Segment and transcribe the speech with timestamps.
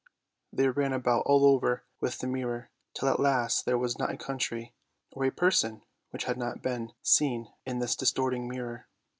[0.51, 4.17] They ran about all over with the mirror, till at last there was not a
[4.17, 4.73] country
[5.11, 8.87] or a person which had not been seen in this distorting mirror.